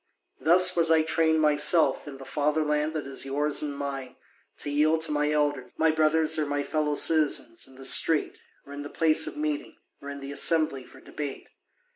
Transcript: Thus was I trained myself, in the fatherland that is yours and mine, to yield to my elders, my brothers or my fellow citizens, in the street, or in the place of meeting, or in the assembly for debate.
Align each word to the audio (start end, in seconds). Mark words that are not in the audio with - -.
Thus 0.39 0.75
was 0.75 0.89
I 0.89 1.03
trained 1.03 1.41
myself, 1.41 2.07
in 2.07 2.17
the 2.17 2.25
fatherland 2.25 2.93
that 2.93 3.05
is 3.05 3.23
yours 3.23 3.61
and 3.61 3.77
mine, 3.77 4.15
to 4.57 4.71
yield 4.71 5.01
to 5.01 5.11
my 5.11 5.29
elders, 5.29 5.73
my 5.77 5.91
brothers 5.91 6.39
or 6.39 6.47
my 6.47 6.63
fellow 6.63 6.95
citizens, 6.95 7.67
in 7.67 7.75
the 7.75 7.85
street, 7.85 8.39
or 8.65 8.73
in 8.73 8.81
the 8.81 8.89
place 8.89 9.27
of 9.27 9.37
meeting, 9.37 9.75
or 10.01 10.09
in 10.09 10.19
the 10.19 10.31
assembly 10.31 10.85
for 10.85 11.01
debate. 11.01 11.51